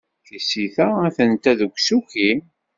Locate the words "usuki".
1.77-2.31